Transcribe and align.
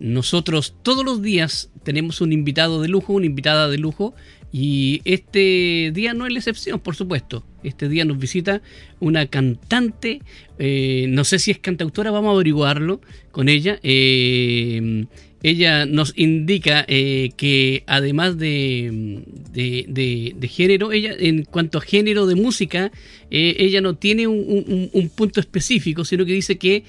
nosotros 0.00 0.74
todos 0.82 1.04
los 1.04 1.22
días 1.22 1.70
tenemos 1.82 2.20
un 2.20 2.32
invitado 2.32 2.80
de 2.80 2.88
lujo, 2.88 3.14
una 3.14 3.26
invitada 3.26 3.68
de 3.68 3.78
lujo, 3.78 4.14
y 4.50 5.02
este 5.04 5.90
día 5.94 6.14
no 6.14 6.26
es 6.26 6.32
la 6.32 6.38
excepción, 6.38 6.80
por 6.80 6.96
supuesto. 6.96 7.44
Este 7.62 7.88
día 7.88 8.04
nos 8.04 8.18
visita 8.18 8.62
una 8.98 9.26
cantante, 9.26 10.22
eh, 10.58 11.06
no 11.08 11.24
sé 11.24 11.38
si 11.38 11.50
es 11.50 11.58
cantautora, 11.58 12.10
vamos 12.10 12.30
a 12.30 12.34
averiguarlo 12.34 13.00
con 13.30 13.48
ella. 13.48 13.78
Eh, 13.82 15.06
ella 15.42 15.86
nos 15.86 16.12
indica 16.16 16.84
eh, 16.88 17.30
que 17.36 17.84
además 17.86 18.38
de, 18.38 19.22
de, 19.52 20.48
género, 20.48 20.92
ella 20.92 21.14
en 21.18 21.44
cuanto 21.44 21.78
a 21.78 21.80
género 21.80 22.26
de 22.26 22.34
música, 22.34 22.90
ella 23.30 23.80
no 23.80 23.94
tiene 23.94 24.26
un, 24.26 24.90
un, 24.92 25.08
punto 25.10 25.38
específico, 25.38 26.04
sino 26.04 26.24
que 26.24 26.32
dice 26.32 26.56
que 26.56 26.84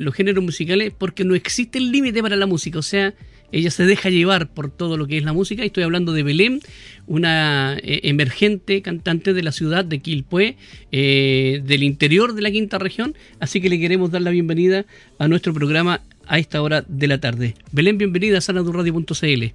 los 0.00 0.14
géneros 0.14 0.42
musicales, 0.42 0.92
porque 0.96 1.24
no 1.24 1.34
existe 1.34 1.78
el 1.78 1.92
límite 1.92 2.22
para 2.22 2.36
la 2.36 2.46
música, 2.46 2.78
o 2.78 2.82
sea, 2.82 3.14
ella 3.52 3.70
se 3.70 3.86
deja 3.86 4.10
llevar 4.10 4.48
por 4.48 4.70
todo 4.70 4.96
lo 4.96 5.06
que 5.06 5.18
es 5.18 5.24
la 5.24 5.32
música. 5.32 5.64
Estoy 5.64 5.84
hablando 5.84 6.12
de 6.12 6.22
Belén, 6.22 6.60
una 7.06 7.76
eh, 7.78 8.00
emergente 8.04 8.82
cantante 8.82 9.32
de 9.34 9.42
la 9.42 9.52
ciudad 9.52 9.84
de 9.84 10.00
Quilpué, 10.00 10.56
eh, 10.92 11.62
del 11.64 11.82
interior 11.82 12.34
de 12.34 12.42
la 12.42 12.50
quinta 12.50 12.78
región. 12.78 13.14
Así 13.38 13.60
que 13.60 13.68
le 13.68 13.78
queremos 13.78 14.10
dar 14.10 14.22
la 14.22 14.30
bienvenida 14.30 14.84
a 15.18 15.28
nuestro 15.28 15.54
programa 15.54 16.02
a 16.26 16.38
esta 16.38 16.62
hora 16.62 16.84
de 16.86 17.06
la 17.06 17.18
tarde. 17.18 17.54
Belén, 17.72 17.98
bienvenida 17.98 18.38
a 18.38 18.40
sanadurradio.cl. 18.40 19.54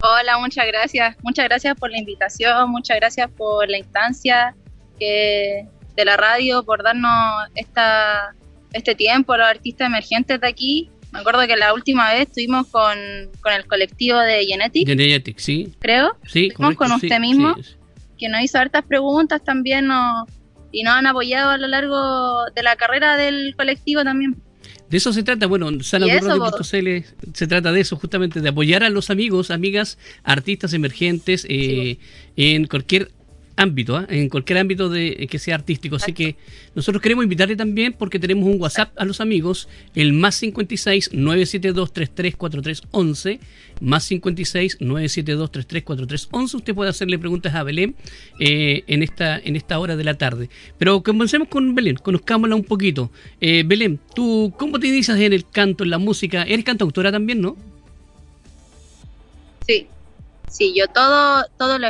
Hola, 0.00 0.38
muchas 0.38 0.66
gracias. 0.66 1.16
Muchas 1.22 1.44
gracias 1.46 1.76
por 1.76 1.90
la 1.90 1.98
invitación, 1.98 2.70
muchas 2.70 2.96
gracias 2.98 3.30
por 3.30 3.68
la 3.68 3.78
instancia 3.78 4.54
que, 4.98 5.66
de 5.96 6.04
la 6.04 6.16
radio, 6.16 6.62
por 6.64 6.82
darnos 6.82 7.48
esta, 7.54 8.34
este 8.72 8.94
tiempo 8.94 9.32
a 9.32 9.38
los 9.38 9.46
artistas 9.46 9.86
emergentes 9.86 10.40
de 10.40 10.46
aquí 10.46 10.90
me 11.12 11.20
acuerdo 11.20 11.46
que 11.46 11.56
la 11.56 11.72
última 11.72 12.12
vez 12.12 12.28
estuvimos 12.28 12.66
con, 12.66 12.98
el 12.98 13.66
colectivo 13.66 14.18
de 14.18 14.44
Genetic. 14.44 14.86
Genetic, 14.86 15.38
sí. 15.38 15.74
Creo. 15.80 16.16
Sí, 16.26 16.48
Estuvimos 16.48 16.76
con 16.76 16.92
usted 16.92 17.18
mismo, 17.18 17.56
que 18.18 18.28
nos 18.28 18.42
hizo 18.42 18.58
hartas 18.58 18.84
preguntas 18.84 19.42
también 19.42 19.88
y 20.70 20.82
nos 20.82 20.94
han 20.94 21.06
apoyado 21.06 21.50
a 21.50 21.58
lo 21.58 21.66
largo 21.66 22.44
de 22.54 22.62
la 22.62 22.76
carrera 22.76 23.16
del 23.16 23.54
colectivo 23.56 24.04
también. 24.04 24.36
De 24.90 24.96
eso 24.96 25.12
se 25.12 25.22
trata, 25.22 25.46
bueno, 25.46 25.70
Sana 25.82 26.06
se 27.34 27.46
trata 27.46 27.72
de 27.72 27.80
eso, 27.80 27.96
justamente, 27.96 28.40
de 28.40 28.48
apoyar 28.48 28.82
a 28.82 28.90
los 28.90 29.10
amigos, 29.10 29.50
amigas, 29.50 29.98
artistas 30.24 30.72
emergentes 30.72 31.46
eh, 31.48 31.98
en 32.36 32.66
cualquier 32.66 33.10
ámbito, 33.58 33.96
¿ah? 33.96 34.06
en 34.08 34.28
cualquier 34.28 34.58
ámbito 34.58 34.88
de 34.88 35.26
que 35.28 35.38
sea 35.38 35.56
artístico. 35.56 35.96
Así 35.96 36.12
que 36.12 36.36
nosotros 36.74 37.02
queremos 37.02 37.24
invitarle 37.24 37.56
también 37.56 37.92
porque 37.92 38.18
tenemos 38.18 38.46
un 38.46 38.60
WhatsApp 38.60 38.92
a 38.96 39.04
los 39.04 39.20
amigos, 39.20 39.68
el 39.94 40.12
más 40.12 40.36
56 40.36 41.10
972 41.12 41.92
334311, 41.92 43.40
más 43.80 44.04
56 44.04 44.78
972 44.80 45.50
334311. 45.50 46.56
Usted 46.56 46.74
puede 46.74 46.90
hacerle 46.90 47.18
preguntas 47.18 47.54
a 47.54 47.62
Belén 47.64 47.96
eh, 48.38 48.84
en 48.86 49.02
esta 49.02 49.38
en 49.38 49.56
esta 49.56 49.78
hora 49.78 49.96
de 49.96 50.04
la 50.04 50.14
tarde. 50.14 50.48
Pero 50.78 51.02
comencemos 51.02 51.48
con 51.48 51.74
Belén, 51.74 51.96
conozcámosla 51.96 52.54
un 52.54 52.64
poquito. 52.64 53.10
Eh, 53.40 53.64
Belén, 53.66 53.98
tú 54.14 54.54
cómo 54.56 54.78
te 54.78 54.86
dices 54.86 55.18
en 55.20 55.32
el 55.32 55.44
canto, 55.44 55.82
en 55.82 55.90
la 55.90 55.98
música? 55.98 56.44
Eres 56.44 56.64
cantautora 56.64 57.10
también, 57.10 57.40
¿no? 57.40 57.56
Sí, 59.66 59.88
sí, 60.48 60.72
yo 60.76 60.86
todo 60.86 61.44
todo 61.58 61.78
lo 61.78 61.88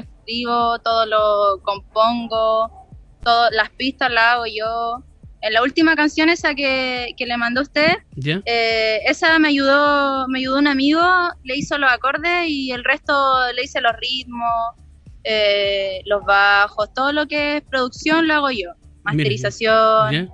todo 0.85 1.07
lo 1.07 1.63
compongo, 1.63 2.89
todo, 3.23 3.51
las 3.51 3.71
pistas 3.71 4.11
las 4.11 4.35
hago 4.35 4.45
yo. 4.47 5.05
En 5.41 5.53
la 5.53 5.63
última 5.63 5.95
canción 5.95 6.29
esa 6.29 6.55
que, 6.55 7.15
le 7.17 7.37
mandó 7.37 7.63
usted, 7.63 7.97
eh, 8.45 9.01
esa 9.07 9.39
me 9.39 9.49
ayudó, 9.49 10.27
me 10.29 10.41
ayudó 10.41 10.59
un 10.59 10.67
amigo, 10.67 11.01
le 11.45 11.57
hizo 11.57 11.79
los 11.79 11.91
acordes 11.91 12.49
y 12.49 12.73
el 12.73 12.83
resto 12.83 13.13
le 13.55 13.63
hice 13.63 13.81
los 13.81 13.93
ritmos, 13.99 14.75
eh, 15.23 16.01
los 16.07 16.25
bajos, 16.25 16.93
todo 16.93 17.13
lo 17.13 17.27
que 17.27 17.59
es 17.59 17.63
producción 17.63 18.27
lo 18.27 18.35
hago 18.35 18.51
yo, 18.51 18.71
masterización, 19.05 20.29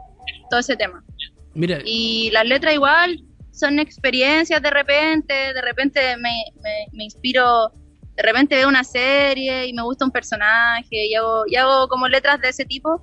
todo 0.48 0.60
ese 0.60 0.76
tema. 0.76 1.04
Mira. 1.52 1.80
Y 1.84 2.30
las 2.32 2.46
letras 2.46 2.72
igual 2.72 3.22
son 3.52 3.78
experiencias 3.78 4.62
de 4.62 4.70
repente, 4.70 5.34
de 5.34 5.60
repente 5.60 6.16
me, 6.16 6.44
me, 6.62 6.86
me 6.92 7.04
inspiro 7.04 7.70
de 8.16 8.22
repente 8.22 8.54
veo 8.54 8.68
una 8.68 8.84
serie 8.84 9.66
y 9.66 9.72
me 9.72 9.82
gusta 9.82 10.04
un 10.04 10.10
personaje 10.10 11.06
y 11.06 11.14
hago, 11.14 11.44
y 11.46 11.56
hago 11.56 11.88
como 11.88 12.08
letras 12.08 12.40
de 12.40 12.48
ese 12.50 12.64
tipo. 12.64 13.02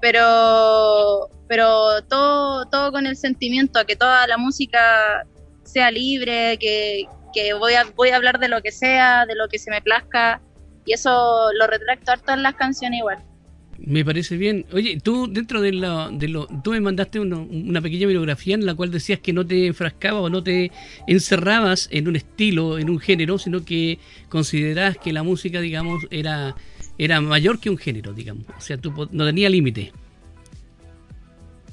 Pero, 0.00 1.28
pero 1.48 2.02
todo, 2.08 2.66
todo 2.66 2.92
con 2.92 3.06
el 3.06 3.16
sentimiento 3.16 3.78
a 3.78 3.84
que 3.84 3.96
toda 3.96 4.26
la 4.26 4.36
música 4.36 5.26
sea 5.62 5.90
libre, 5.90 6.58
que, 6.58 7.04
que 7.32 7.52
voy, 7.54 7.74
a, 7.74 7.84
voy 7.96 8.10
a 8.10 8.16
hablar 8.16 8.38
de 8.38 8.48
lo 8.48 8.62
que 8.62 8.72
sea, 8.72 9.26
de 9.26 9.34
lo 9.34 9.48
que 9.48 9.58
se 9.58 9.70
me 9.70 9.80
plazca. 9.80 10.40
Y 10.84 10.94
eso 10.94 11.52
lo 11.54 11.66
retracto 11.66 12.12
harto 12.12 12.32
en 12.32 12.42
las 12.42 12.54
canciones 12.54 12.98
igual. 12.98 13.18
Me 13.82 14.04
parece 14.04 14.36
bien. 14.36 14.66
Oye, 14.72 15.00
tú 15.02 15.26
dentro 15.32 15.62
de 15.62 15.72
lo, 15.72 16.10
de 16.10 16.28
lo 16.28 16.46
tú 16.62 16.72
me 16.72 16.80
mandaste 16.80 17.18
una 17.18 17.80
pequeña 17.80 18.06
bibliografía 18.06 18.54
en 18.54 18.66
la 18.66 18.74
cual 18.74 18.90
decías 18.90 19.20
que 19.20 19.32
no 19.32 19.46
te 19.46 19.66
enfrascabas 19.66 20.22
o 20.22 20.28
no 20.28 20.42
te 20.42 20.70
encerrabas 21.06 21.88
en 21.90 22.06
un 22.06 22.16
estilo, 22.16 22.78
en 22.78 22.90
un 22.90 23.00
género, 23.00 23.38
sino 23.38 23.64
que 23.64 23.98
considerabas 24.28 24.98
que 24.98 25.14
la 25.14 25.22
música, 25.22 25.60
digamos, 25.60 26.04
era, 26.10 26.54
era 26.98 27.22
mayor 27.22 27.58
que 27.58 27.70
un 27.70 27.78
género, 27.78 28.12
digamos. 28.12 28.44
O 28.56 28.60
sea, 28.60 28.76
tú 28.76 28.92
no 29.12 29.24
tenía 29.24 29.48
límite. 29.48 29.92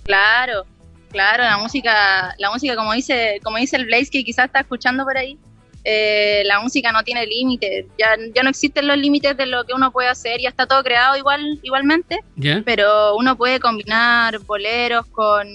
Claro, 0.03 0.65
claro, 1.11 1.43
la 1.43 1.57
música, 1.57 2.35
la 2.37 2.49
música 2.51 2.77
como 2.77 2.93
dice, 2.93 3.41
como 3.43 3.57
dice 3.57 3.75
el 3.75 3.85
Blaze 3.85 4.09
que 4.09 4.23
quizás 4.23 4.45
está 4.45 4.61
escuchando 4.61 5.03
por 5.03 5.17
ahí, 5.17 5.37
eh, 5.89 6.43
la 6.43 6.59
música 6.59 6.91
no 6.91 7.01
tiene 7.01 7.25
límites, 7.25 7.85
ya, 7.97 8.17
ya 8.35 8.43
no 8.43 8.49
existen 8.49 8.87
los 8.87 8.97
límites 8.97 9.37
de 9.37 9.45
lo 9.45 9.63
que 9.63 9.73
uno 9.73 9.89
puede 9.93 10.09
hacer, 10.09 10.41
ya 10.41 10.49
está 10.49 10.67
todo 10.67 10.83
creado 10.83 11.15
igual 11.15 11.61
igualmente, 11.63 12.19
pero 12.65 13.15
uno 13.15 13.37
puede 13.37 13.61
combinar 13.61 14.39
boleros 14.39 15.05
con, 15.05 15.47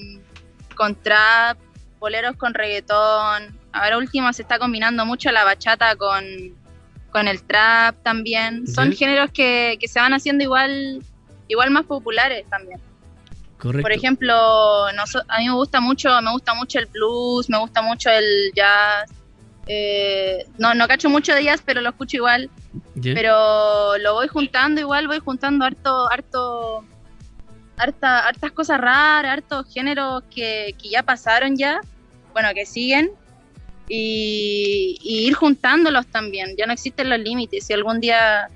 con 0.75 0.95
trap, 0.95 1.59
boleros 1.99 2.35
con 2.39 2.55
reggaetón, 2.55 3.55
ahora 3.75 3.99
último 3.99 4.33
se 4.33 4.41
está 4.41 4.59
combinando 4.59 5.05
mucho 5.05 5.31
la 5.33 5.45
bachata 5.45 5.97
con, 5.97 6.25
con 7.11 7.29
el 7.29 7.43
trap 7.43 7.97
también, 8.03 8.67
son 8.67 8.91
géneros 8.93 9.31
que, 9.33 9.77
que 9.79 9.87
se 9.87 10.01
van 10.01 10.15
haciendo 10.15 10.45
igual, 10.45 11.03
igual 11.49 11.71
más 11.73 11.85
populares 11.85 12.47
también. 12.49 12.81
Por 13.59 13.93
ejemplo, 13.93 14.35
a 14.35 15.39
mí 15.39 15.47
me 15.47 15.55
gusta 15.55 15.79
mucho, 15.81 16.09
me 16.23 16.33
gusta 16.33 16.55
mucho 16.55 16.79
el 16.79 16.87
blues, 16.87 17.51
me 17.51 17.59
gusta 17.59 17.83
mucho 17.83 18.09
el 18.09 18.51
jazz, 18.57 19.13
eh, 19.67 20.47
no, 20.59 20.75
no 20.75 20.89
cacho 20.89 21.09
mucho 21.09 21.35
de 21.35 21.45
jazz, 21.45 21.63
pero 21.65 21.81
lo 21.81 21.91
escucho 21.91 22.17
igual. 22.17 22.51
Pero 23.01 23.97
lo 23.99 24.15
voy 24.15 24.29
juntando 24.29 24.81
igual, 24.81 25.09
voy 25.09 25.19
juntando 25.19 25.65
harto, 25.65 26.11
harto, 26.11 26.85
harta, 27.77 28.27
hartas 28.27 28.53
cosas 28.53 28.81
raras, 28.81 29.33
hartos 29.33 29.73
géneros 29.73 30.25
que, 30.35 30.75
ya 30.83 31.03
pasaron 31.03 31.57
ya, 31.57 31.81
bueno, 32.33 32.49
que 32.55 32.67
siguen. 32.67 33.13
Y, 33.89 34.99
ir 35.03 35.35
juntándolos 35.35 36.07
también, 36.07 36.55
ya 36.57 36.67
no 36.67 36.73
existen 36.73 37.11
los 37.11 37.19
límites. 37.19 37.67
Si 37.67 37.73
algún 37.73 38.01
día, 38.01 38.49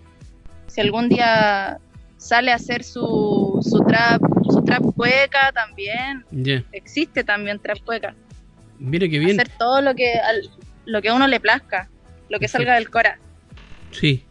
si 0.67 0.81
algún 0.81 1.09
día 1.09 1.78
sale 2.17 2.53
a 2.53 2.56
hacer 2.56 2.83
su, 2.83 3.59
su 3.62 3.81
trap, 3.87 4.23
su 4.50 4.62
trap 4.65 4.83
cueca 4.97 5.53
también, 5.53 6.25
existe 6.73 7.23
también 7.23 7.59
trap 7.59 7.78
cueca. 7.84 8.15
Mire 8.78 9.09
que 9.09 9.19
bien. 9.19 9.41
Hacer 9.41 9.53
todo 9.59 9.81
lo 9.81 9.94
que 9.94 10.15
lo 10.86 11.02
que 11.02 11.08
a 11.08 11.14
uno 11.14 11.26
le 11.26 11.41
plazca, 11.41 11.91
lo 12.28 12.38
que 12.38 12.48
salga 12.48 12.74
del 12.74 12.88
corazón. 12.91 13.20
Sí. 13.91 14.24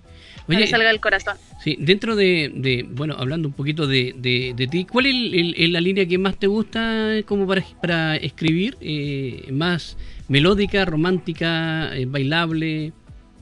Oye, 0.47 0.59
que 0.59 0.67
salga 0.67 0.89
del 0.89 0.99
corazón. 0.99 1.37
Sí, 1.63 1.75
dentro 1.79 2.15
de, 2.15 2.85
bueno, 2.91 3.15
hablando 3.17 3.47
un 3.47 3.53
poquito 3.53 3.87
de, 3.87 4.13
de, 4.15 4.67
ti, 4.67 4.85
¿cuál 4.85 5.07
es 5.07 5.69
la 5.69 5.81
línea 5.81 6.05
que 6.05 6.17
más 6.17 6.37
te 6.37 6.45
gusta 6.47 7.15
como 7.25 7.47
para, 7.47 7.63
para 7.81 8.15
escribir? 8.17 8.77
Eh, 8.81 9.47
¿Más 9.51 9.97
melódica, 10.27 10.85
romántica, 10.85 11.95
eh, 11.95 12.05
bailable, 12.05 12.93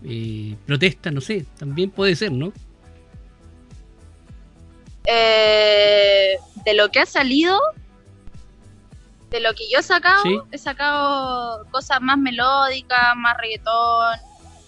eh, 0.05 0.55
protesta? 0.65 1.11
No 1.11 1.19
sé, 1.19 1.45
también 1.57 1.89
puede 1.89 2.15
ser, 2.15 2.31
¿no? 2.31 2.53
de 6.65 6.73
lo 6.75 6.89
que 6.89 6.99
ha 6.99 7.05
salido, 7.05 7.59
de 9.33 9.39
lo 9.39 9.53
que 9.55 9.63
yo 9.71 9.79
he 9.79 9.83
sacado, 9.83 10.47
he 10.51 10.57
sacado 10.59 11.65
cosas 11.71 11.99
más 12.01 12.19
melódicas, 12.19 13.15
más 13.15 13.35
reggaetón 13.39 14.19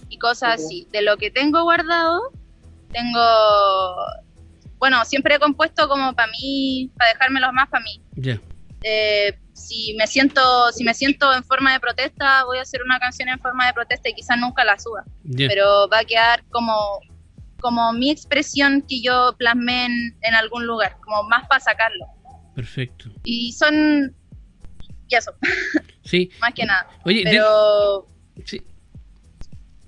y 0.09 0.17
cosas 0.17 0.55
así. 0.55 0.87
De 0.91 1.03
lo 1.03 1.17
que 1.17 1.29
tengo 1.29 1.61
guardado, 1.61 2.31
tengo, 2.91 3.21
bueno, 4.79 5.05
siempre 5.05 5.35
he 5.35 5.39
compuesto 5.39 5.87
como 5.87 6.15
para 6.15 6.31
mí, 6.31 6.91
para 6.97 7.11
dejármelos 7.11 7.53
más 7.53 7.69
para 7.69 7.83
mí. 7.83 8.01
Eh, 8.81 9.37
si 9.53 9.93
me 9.99 10.07
siento, 10.07 10.41
si 10.71 10.83
me 10.83 10.95
siento 10.95 11.31
en 11.31 11.43
forma 11.43 11.71
de 11.71 11.79
protesta, 11.79 12.43
voy 12.45 12.57
a 12.57 12.63
hacer 12.63 12.81
una 12.83 12.97
canción 12.97 13.29
en 13.29 13.39
forma 13.39 13.67
de 13.67 13.73
protesta 13.73 14.09
y 14.09 14.13
quizás 14.13 14.39
nunca 14.39 14.65
la 14.65 14.79
suba. 14.79 15.03
Pero 15.37 15.87
va 15.89 15.99
a 15.99 16.05
quedar 16.05 16.43
como, 16.49 17.01
como 17.61 17.93
mi 17.93 18.09
expresión 18.09 18.81
que 18.81 18.99
yo 18.99 19.35
plasmé 19.37 19.85
en, 19.85 20.17
en 20.21 20.33
algún 20.33 20.65
lugar, 20.65 20.97
como 21.05 21.21
más 21.29 21.47
para 21.47 21.59
sacarlo. 21.59 22.07
Perfecto. 22.55 23.11
Y 23.23 23.51
son, 23.51 24.15
y 25.07 25.15
eso. 25.15 25.31
Sí. 26.03 26.29
Más 26.41 26.53
que 26.53 26.65
nada. 26.65 26.87
Oye, 27.05 27.19
de- 27.23 27.31
Pero 27.31 28.07
Sí. 28.45 28.61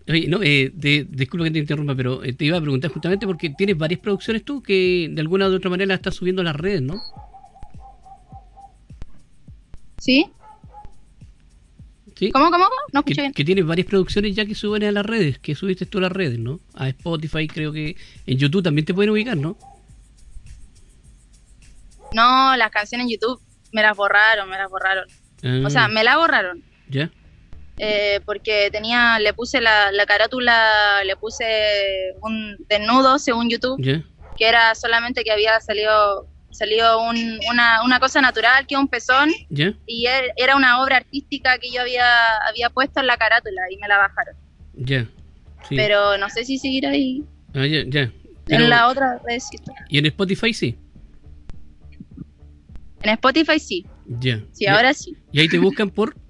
Oye, 0.09 0.27
no, 0.29 0.41
eh, 0.41 0.71
de- 0.73 1.05
disculpa 1.09 1.43
que 1.45 1.51
te 1.51 1.59
interrumpa, 1.59 1.93
pero 1.93 2.23
eh, 2.23 2.31
te 2.33 2.45
iba 2.45 2.57
a 2.57 2.61
preguntar 2.61 2.89
justamente 2.91 3.25
porque 3.27 3.49
tienes 3.49 3.77
varias 3.77 3.99
producciones 3.99 4.45
tú 4.45 4.63
que 4.63 5.09
de 5.11 5.19
alguna 5.21 5.49
u 5.49 5.53
otra 5.55 5.69
manera 5.69 5.87
las 5.89 5.97
estás 5.97 6.15
subiendo 6.15 6.41
a 6.41 6.45
las 6.45 6.55
redes, 6.55 6.81
¿no? 6.81 7.01
¿Sí? 9.97 10.25
Sí. 12.15 12.31
¿Cómo, 12.31 12.45
cómo? 12.45 12.63
cómo? 12.63 12.75
No 12.93 12.99
escuché 13.01 13.15
Que, 13.15 13.21
bien. 13.21 13.33
que 13.33 13.45
tienes 13.45 13.65
varias 13.65 13.85
producciones 13.87 14.35
ya 14.35 14.45
que 14.45 14.55
suben 14.55 14.83
a 14.85 14.91
las 14.91 15.05
redes, 15.05 15.39
que 15.39 15.53
subiste 15.55 15.85
tú 15.85 15.97
a 15.99 16.01
las 16.01 16.11
redes, 16.11 16.39
¿no? 16.39 16.59
A 16.73 16.87
Spotify, 16.89 17.47
creo 17.47 17.71
que 17.73 17.95
en 18.25 18.37
YouTube 18.37 18.63
también 18.63 18.85
te 18.85 18.93
pueden 18.93 19.11
ubicar, 19.11 19.37
¿no? 19.37 19.57
No, 22.13 22.55
las 22.55 22.71
canciones 22.71 23.05
en 23.05 23.11
YouTube 23.11 23.41
me 23.71 23.81
las 23.81 23.95
borraron, 23.95 24.49
me 24.49 24.57
las 24.57 24.69
borraron. 24.69 25.05
Ah, 25.43 25.61
O 25.65 25.69
sea, 25.69 25.87
me 25.87 26.03
la 26.03 26.17
borraron. 26.17 26.63
ya, 26.89 27.09
eh, 27.77 28.19
porque 28.25 28.69
tenía, 28.71 29.19
le 29.19 29.33
puse 29.33 29.61
la, 29.61 29.91
la 29.91 30.05
carátula, 30.07 31.03
le 31.05 31.15
puse 31.15 31.45
un 32.21 32.57
desnudo 32.67 33.19
según 33.19 33.49
YouTube, 33.49 33.77
ya, 33.79 34.01
que 34.37 34.47
era 34.47 34.73
solamente 34.75 35.23
que 35.23 35.31
había 35.31 35.59
salido 35.59 36.27
salido 36.49 37.01
un- 37.03 37.39
una, 37.51 37.83
una 37.83 37.99
cosa 37.99 38.19
natural 38.19 38.65
que 38.65 38.75
un 38.75 38.87
pezón 38.87 39.29
ya, 39.49 39.73
y 39.85 40.05
er- 40.07 40.31
era 40.37 40.55
una 40.55 40.81
obra 40.81 40.97
artística 40.97 41.59
que 41.59 41.69
yo 41.71 41.81
había, 41.81 42.37
había 42.49 42.71
puesto 42.71 42.99
en 42.99 43.05
la 43.05 43.15
carátula 43.17 43.61
y 43.69 43.77
me 43.77 43.87
la 43.87 43.97
bajaron. 43.99 44.35
ya. 44.73 45.05
Sí. 45.69 45.75
Pero 45.75 46.17
no 46.17 46.29
sé 46.29 46.45
si 46.45 46.57
seguir 46.57 46.87
ahí 46.87 47.23
Ah, 47.53 47.65
ya, 47.67 47.81
ya. 47.85 48.09
Pero- 48.45 48.63
en 48.63 48.69
la 48.69 48.87
otra 48.87 49.19
red. 49.27 49.37
Y 49.89 49.97
en 49.99 50.05
Spotify 50.07 50.53
sí. 50.53 50.77
En 53.03 53.11
Spotify 53.11 53.59
sí, 53.59 53.85
Ya. 54.19 54.43
sí, 54.51 54.65
ahora 54.67 54.93
sí. 54.93 55.15
Y 55.31 55.39
ahí 55.39 55.47
te 55.49 55.59
buscan 55.59 55.89
por. 55.89 56.15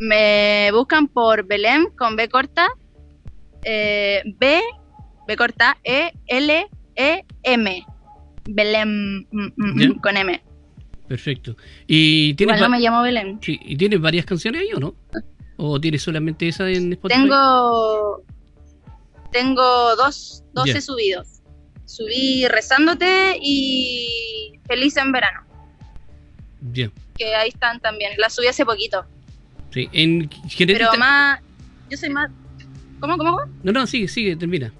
Me 0.00 0.70
buscan 0.72 1.08
por 1.08 1.44
Belém 1.46 1.86
con 1.96 2.14
B 2.14 2.28
corta, 2.28 2.68
eh, 3.64 4.22
B, 4.38 4.60
B 5.26 5.36
corta, 5.36 5.76
E, 5.82 6.12
L, 6.26 6.66
E, 6.94 7.24
M. 7.42 7.86
Belém 8.46 9.26
mm, 9.30 9.46
mm, 9.56 9.90
mm, 9.90 10.00
con 10.00 10.16
M. 10.16 10.40
Perfecto. 11.08 11.56
¿Y 11.86 12.34
tienes, 12.34 12.56
Igual 12.56 12.70
no 12.70 12.76
me 12.76 12.80
llamo 12.82 13.02
Belém. 13.02 13.38
sí, 13.42 13.58
¿Y 13.62 13.76
tienes 13.76 14.00
varias 14.00 14.24
canciones 14.24 14.62
ahí 14.62 14.68
o 14.74 14.78
no? 14.80 14.94
¿O 15.56 15.80
tienes 15.80 16.02
solamente 16.02 16.46
esa 16.48 16.70
en 16.70 16.92
Spotify? 16.92 17.22
Tengo, 17.22 18.22
tengo 19.32 19.96
dos, 19.96 20.44
12 20.52 20.74
Ya. 20.74 20.80
subidos. 20.80 21.37
Subí 21.88 22.46
Rezándote 22.48 23.38
y 23.40 24.60
Feliz 24.66 24.96
en 24.98 25.10
Verano, 25.10 25.40
Ya. 26.72 26.90
que 27.16 27.34
ahí 27.34 27.48
están 27.48 27.80
también. 27.80 28.12
Las 28.18 28.34
subí 28.34 28.46
hace 28.46 28.64
poquito. 28.66 29.06
Sí. 29.72 29.88
En 29.92 30.28
Genetic 30.48 30.78
Pero 30.86 30.98
más, 30.98 31.40
yo 31.90 31.96
soy 31.96 32.10
más... 32.10 32.30
¿Cómo, 33.00 33.16
cómo, 33.16 33.36
cómo? 33.38 33.52
No, 33.62 33.72
no, 33.72 33.86
sigue, 33.86 34.06
sigue, 34.08 34.36
termina. 34.36 34.70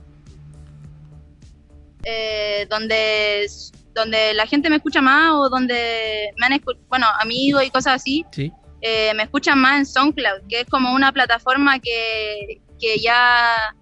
eh, 2.05 2.67
donde 2.71 3.47
donde 3.95 4.33
la 4.35 4.47
gente 4.47 4.71
me 4.71 4.77
escucha 4.77 5.01
más 5.01 5.33
o 5.35 5.49
donde 5.49 6.31
me 6.37 6.47
han 6.47 6.53
escuchado, 6.53 6.85
bueno, 6.89 7.07
amigos 7.21 7.65
y 7.65 7.71
cosas 7.71 7.95
así, 7.97 8.25
Sí. 8.31 8.53
eh, 8.81 9.13
me 9.15 9.25
escuchan 9.25 9.59
más 9.59 9.79
en 9.79 9.87
SoundCloud, 9.87 10.47
que 10.49 10.61
es 10.61 10.67
como 10.67 10.93
una 10.95 11.11
plataforma 11.11 11.81
que, 11.81 12.61
que 12.81 12.99
ya, 12.99 13.75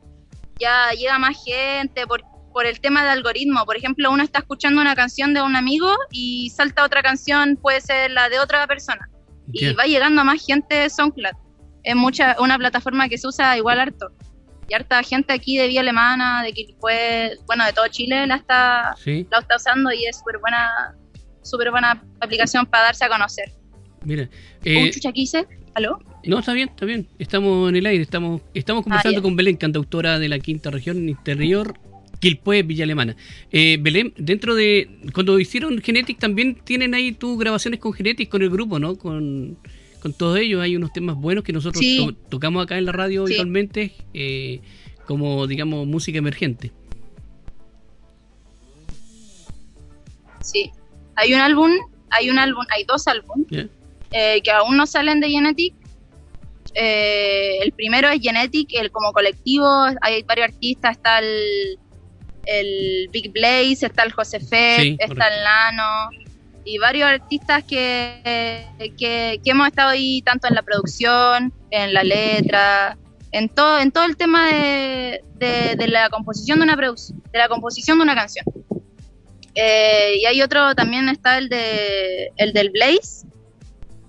ya 0.59 0.91
llega 0.93 1.19
más 1.19 1.37
gente 1.45 2.07
por, 2.07 2.23
por 2.57 2.65
el 2.65 2.81
tema 2.81 3.05
de 3.05 3.11
algoritmo. 3.11 3.67
Por 3.67 3.77
ejemplo, 3.77 4.11
uno 4.11 4.23
está 4.23 4.39
escuchando 4.39 4.81
una 4.81 4.97
canción 4.97 5.35
de 5.35 5.43
un 5.43 5.57
amigo 5.57 5.95
y 6.11 6.49
salta 6.49 6.85
otra 6.85 7.03
canción, 7.03 7.59
puede 7.61 7.83
ser 7.83 8.11
la 8.13 8.31
de 8.31 8.39
otra 8.39 8.67
persona, 8.67 9.11
y 9.53 9.75
va 9.75 9.85
llegando 9.85 10.23
a 10.23 10.25
más 10.25 10.43
gente 10.43 10.75
de 10.75 10.89
SoundCloud. 10.89 11.37
Es 11.83 11.95
mucha, 11.95 12.35
una 12.41 12.57
plataforma 12.57 13.11
que 13.11 13.19
se 13.19 13.29
usa 13.29 13.59
igual 13.59 13.79
harto. 13.79 14.11
Y 14.71 14.75
harta 14.75 15.03
gente 15.03 15.35
aquí 15.35 15.59
de 15.59 15.69
Vía 15.69 15.83
Alemana, 15.83 16.43
de 16.45 16.55
Quilpué, 16.55 17.37
bueno, 17.47 17.67
de 17.67 17.75
todo 17.75 17.89
Chile 17.89 18.27
la 18.27 18.37
está, 18.37 18.95
Sí. 19.05 19.27
la 19.31 19.41
está 19.41 19.57
usando 19.57 19.93
y 19.93 20.07
es 20.07 20.17
súper 20.17 20.39
buena, 20.39 20.97
súper 21.43 21.71
buena 21.71 22.03
aplicación 22.21 22.65
para 22.65 22.85
darse 22.85 23.05
a 23.05 23.11
conocer. 23.11 23.53
Mira. 24.03 24.31
Eh, 24.65 24.91
chucha, 24.93 25.13
¿qué 25.13 25.21
hice? 25.21 25.47
¿Aló? 25.75 25.99
no, 26.25 26.39
está 26.39 26.55
bien, 26.55 26.71
está 26.71 26.87
bien. 26.87 27.07
Estamos 27.19 27.69
en 27.69 27.77
el 27.77 27.85
aire. 27.85 28.03
Estamos, 28.03 28.41
estamos 28.55 28.83
conversando 28.83 29.19
ya. 29.19 29.23
con 29.23 29.37
Belén, 29.37 29.57
cantautora 29.57 30.19
de 30.19 30.31
la 30.31 30.39
quinta 30.39 30.71
región 30.71 31.07
interior, 31.07 31.79
Quilpué, 32.21 32.63
Villa 32.63 32.85
Alemana. 32.85 33.17
Eh, 33.53 33.79
Belén, 33.81 34.13
dentro 34.17 34.55
de. 34.55 34.89
Cuando 35.13 35.39
hicieron 35.39 35.81
Genetic, 35.83 36.19
también 36.19 36.57
tienen 36.65 36.95
ahí 36.95 37.13
tus 37.13 37.39
grabaciones 37.39 37.79
con 37.81 37.93
Genetic, 37.93 38.29
con 38.29 38.43
el 38.43 38.51
grupo, 38.51 38.79
¿no? 38.79 38.97
Con, 38.97 39.59
con 40.01 40.13
todos 40.15 40.39
ellos. 40.39 40.63
Hay 40.63 40.77
unos 40.77 40.93
temas 40.93 41.17
buenos 41.17 41.45
que 41.45 41.53
nosotros 41.53 41.81
Sí. 41.81 41.99
to- 41.99 42.15
tocamos 42.31 42.63
acá 42.65 42.79
en 42.79 42.85
la 42.87 42.93
radio 42.93 43.27
Sí. 43.27 43.33
habitualmente, 43.35 43.93
eh, 44.15 44.61
como, 45.07 45.47
digamos, 45.47 45.87
música 45.87 46.19
emergente. 46.19 46.73
Sí. 50.43 50.71
Hay 51.17 51.35
un 51.35 51.41
álbum, 51.41 51.71
hay 52.11 52.31
un 52.31 52.39
álbum, 52.39 52.65
hay 52.75 52.85
dos 52.85 53.07
álbumes 53.09 53.69
eh, 54.13 54.41
que 54.43 54.51
aún 54.51 54.77
no 54.77 54.87
salen 54.87 55.21
de 55.21 55.31
Genetic. 55.31 55.75
Eh, 56.75 57.59
el 57.63 57.73
primero 57.73 58.09
es 58.09 58.21
Genetic, 58.21 58.69
el 58.75 58.91
como 58.91 59.13
colectivo, 59.13 59.67
hay 60.03 60.23
varios 60.25 60.49
artistas, 60.49 60.93
está 60.97 61.19
el, 61.21 61.79
el 62.47 63.09
Big 63.13 63.33
Blaze, 63.33 63.87
está 63.87 64.03
el 64.05 64.13
José 64.13 64.41
Fett, 64.41 64.81
Sí, 64.81 64.97
está 64.99 65.07
correcto. 65.09 65.35
el 65.37 65.45
Nano, 65.45 66.11
y 66.65 66.79
varios 66.79 67.09
artistas 67.09 67.63
que, 67.65 68.67
que, 68.99 69.41
que 69.43 69.51
hemos 69.51 69.69
estado 69.69 69.91
ahí 69.91 70.23
tanto 70.23 70.49
en 70.49 70.55
la 70.55 70.63
producción, 70.63 71.53
en 71.71 71.95
la 71.95 72.03
letra, 72.03 72.97
en 73.31 73.49
todo, 73.49 73.79
en 73.79 73.93
todo 73.93 74.05
el 74.05 74.17
tema 74.17 74.49
de, 74.49 75.23
de, 75.35 75.77
de 75.77 75.89
la 75.89 76.09
composición 76.09 76.59
de 76.59 76.65
una 76.65 76.77
de 76.77 77.39
la 77.39 77.49
composición 77.49 77.99
de 77.99 78.03
una 78.03 78.15
canción. 78.15 78.45
Eh, 79.55 80.19
y 80.21 80.27
hay 80.27 80.43
otro 80.43 80.75
también 80.75 81.09
está 81.09 81.39
el 81.39 81.49
de 81.49 82.31
el 82.37 82.53
del 82.53 82.71
Blaze, 82.71 83.27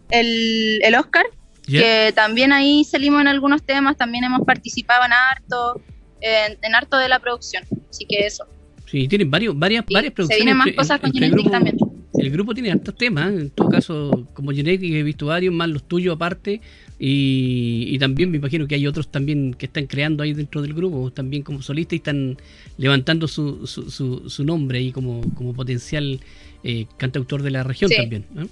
el, 0.10 0.80
el 0.83 0.95
Oscar, 0.95 1.25
que 1.66 2.12
también 2.16 2.51
ahí 2.54 2.83
salimos 2.83 3.22
en 3.22 3.28
algunos 3.28 3.63
temas, 3.66 3.98
también 3.98 4.24
hemos 4.24 4.45
participado 4.45 5.06
en 5.06 5.13
harto, 5.13 5.81
en, 6.22 6.57
en 6.62 6.75
harto 6.75 6.98
de 6.98 7.10
la 7.10 7.19
producción. 7.19 7.63
Así 7.89 8.06
que 8.06 8.25
eso. 8.25 8.45
Sí, 8.86 9.07
tienen 9.07 9.30
varios, 9.30 9.57
varias, 9.57 9.86
varias 9.92 10.12
se 10.12 10.16
producciones. 10.16 10.45
vienen 10.45 10.57
más 10.57 10.68
entre- 10.68 10.78
cosas 10.78 11.00
con 11.01 11.12
Genetic 11.12 11.34
grupo- 11.36 11.50
también. 11.51 11.78
El 12.18 12.31
grupo 12.31 12.54
tiene 12.54 12.72
hartos 12.72 12.95
temas, 12.95 13.31
en 13.34 13.50
todo 13.51 13.69
caso, 13.69 14.28
como 14.34 14.51
Genetic 14.51 14.92
he 14.92 15.04
visto 15.04 15.28
varios, 15.28 15.54
más 15.54 15.69
los 15.69 15.84
tuyos 15.88 16.16
aparte, 16.16 16.61
y, 16.97 17.85
y 17.90 18.00
también 18.00 18.31
me 18.31 18.38
imagino 18.38 18.68
que 18.68 18.73
hay 18.76 18.88
otros 18.88 19.09
también 19.09 19.54
que 19.54 19.68
están 19.68 19.85
creando 19.85 20.23
ahí 20.23 20.33
dentro 20.33 20.61
del 20.64 20.73
grupo, 20.73 21.11
también 21.11 21.44
como 21.44 21.61
solistas 21.61 21.94
y 21.94 21.97
están 21.97 22.38
levantando 22.78 23.28
su, 23.28 23.68
su, 23.68 23.92
su, 23.92 24.30
su 24.30 24.44
nombre 24.44 24.80
ahí 24.80 24.92
como, 24.92 25.21
como 25.35 25.54
potencial 25.54 26.19
eh, 26.64 26.88
cantautor 26.97 27.44
de 27.44 27.52
la 27.52 27.64
región 27.64 27.90
Sí. 27.92 27.97
también. 27.97 28.26
¿eh? 28.35 28.47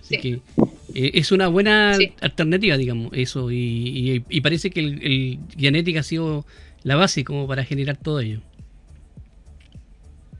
Así 0.00 0.14
Sí. 0.16 0.20
que 0.20 0.32
eh, 0.94 1.10
es 1.14 1.30
una 1.32 1.46
buena 1.48 1.94
Sí. 1.94 2.12
alternativa, 2.20 2.76
digamos, 2.76 3.10
eso, 3.12 3.52
y, 3.52 3.56
y- 3.56 4.22
y 4.28 4.40
parece 4.40 4.70
que 4.70 4.80
el, 4.80 5.02
el 5.04 5.38
Genetic 5.56 5.96
ha 5.98 6.02
sido 6.02 6.44
la 6.82 6.96
base 6.96 7.22
como 7.24 7.46
para 7.46 7.64
generar 7.64 7.96
todo 7.96 8.18
ello. 8.20 8.40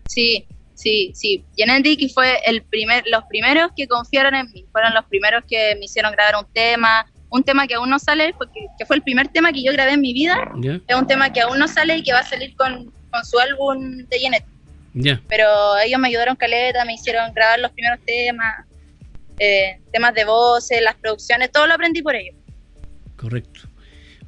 Sí, 0.09 0.47
sí, 0.75 1.13
sí. 1.15 1.45
Genetic 1.57 2.13
fue 2.13 2.39
el 2.47 2.63
primer, 2.63 3.05
los 3.11 3.25
primeros 3.25 3.71
que 3.77 3.87
confiaron 3.87 4.35
en 4.35 4.51
mí, 4.53 4.65
fueron 4.73 4.95
los 4.95 5.05
primeros 5.07 5.45
que 5.49 5.75
me 5.79 5.87
hicieron 5.87 6.13
grabar 6.13 6.37
un 6.37 6.53
tema, 6.53 7.07
un 7.31 7.43
tema 7.43 7.67
que 7.67 7.75
aún 7.75 7.91
no 7.91 7.99
sale, 7.99 8.35
porque, 8.39 8.67
que 8.79 8.87
fue 8.87 8.97
el 8.97 9.03
primer 9.03 9.29
tema 9.29 9.53
que 9.53 9.63
yo 9.63 9.73
grabé 9.73 9.93
en 9.93 10.01
mi 10.01 10.13
vida, 10.13 10.37
es 10.87 10.97
un 10.97 11.07
tema 11.07 11.33
que 11.33 11.41
aún 11.41 11.59
no 11.59 11.69
sale 11.69 11.97
y 11.97 12.03
que 12.03 12.13
va 12.13 12.21
a 12.21 12.27
salir 12.27 12.55
con, 12.57 12.93
con 13.11 13.25
su 13.25 13.39
álbum 13.39 13.99
de 14.09 14.19
Genetic. 14.19 14.49
Ya. 14.95 15.21
Pero 15.29 15.77
ellos 15.79 16.01
me 16.01 16.09
ayudaron 16.09 16.37
caleta, 16.37 16.85
me 16.85 16.95
hicieron 16.95 17.33
grabar 17.35 17.59
los 17.61 17.71
primeros 17.73 18.01
temas, 18.07 18.65
eh, 19.39 19.79
temas 19.93 20.15
de 20.15 20.25
voces, 20.25 20.81
las 20.81 20.95
producciones, 20.95 21.53
todo 21.53 21.67
lo 21.67 21.75
aprendí 21.75 22.01
por 22.01 22.15
ellos. 22.15 22.35
Correcto. 23.17 23.61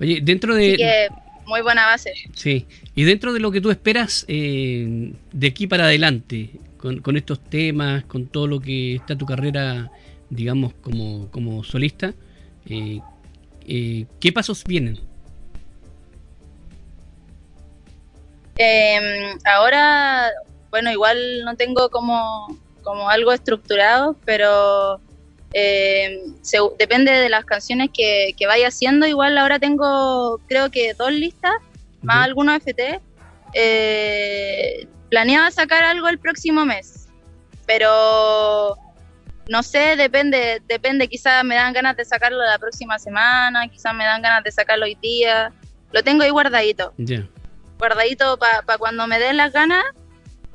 Oye, 0.00 0.20
dentro 0.22 0.54
de... 0.54 0.76
Que 0.76 1.08
muy 1.48 1.62
buena 1.62 1.86
base. 1.86 2.12
Sí, 2.34 2.66
y 2.94 3.04
dentro 3.04 3.32
de 3.32 3.40
lo 3.40 3.50
que 3.50 3.60
tú 3.60 3.70
esperas 3.70 4.24
eh, 4.28 5.12
de 5.32 5.46
aquí 5.46 5.66
para 5.66 5.84
adelante, 5.84 6.50
con, 6.76 7.00
con 7.00 7.16
estos 7.16 7.40
temas, 7.40 8.04
con 8.04 8.26
todo 8.26 8.46
lo 8.46 8.60
que 8.60 8.94
está 8.96 9.16
tu 9.16 9.26
carrera, 9.26 9.90
digamos, 10.30 10.74
como, 10.74 11.30
como 11.30 11.64
solista, 11.64 12.14
eh, 12.66 13.00
eh, 13.66 14.06
¿qué 14.20 14.32
pasos 14.32 14.62
vienen? 14.64 15.00
Eh, 18.58 19.00
ahora, 19.44 20.30
bueno, 20.70 20.90
igual 20.90 21.44
no 21.44 21.56
tengo 21.56 21.88
como, 21.88 22.58
como 22.82 23.08
algo 23.08 23.32
estructurado, 23.32 24.16
pero 24.24 25.00
eh, 25.52 26.20
se- 26.42 26.58
depende 26.78 27.12
de 27.12 27.28
las 27.28 27.44
canciones 27.44 27.90
que, 27.92 28.34
que 28.36 28.46
vaya 28.46 28.68
haciendo. 28.68 29.06
Igual 29.06 29.36
ahora 29.38 29.58
tengo, 29.58 30.38
creo 30.48 30.70
que 30.70 30.94
dos 30.94 31.12
listas, 31.12 31.52
más 32.02 32.16
¿Ya? 32.18 32.22
algunos 32.24 32.56
FT. 32.56 33.00
Eh, 33.54 34.86
planeaba 35.10 35.50
sacar 35.50 35.84
algo 35.84 36.08
el 36.08 36.18
próximo 36.18 36.64
mes, 36.66 37.08
pero 37.66 38.76
no 39.48 39.62
sé, 39.62 39.96
depende, 39.96 40.60
depende, 40.68 41.08
quizás 41.08 41.42
me 41.44 41.54
dan 41.54 41.72
ganas 41.72 41.96
de 41.96 42.04
sacarlo 42.04 42.38
la 42.44 42.58
próxima 42.58 42.98
semana, 42.98 43.66
quizás 43.68 43.94
me 43.94 44.04
dan 44.04 44.20
ganas 44.20 44.44
de 44.44 44.52
sacarlo 44.52 44.84
hoy 44.84 44.96
día. 45.00 45.52
Lo 45.92 46.02
tengo 46.02 46.22
ahí 46.24 46.30
guardadito. 46.30 46.92
Ya. 46.98 47.26
Guardadito 47.78 48.38
para 48.38 48.62
cuando 48.78 49.06
me 49.06 49.18
den 49.18 49.38
las 49.38 49.52
ganas 49.52 49.84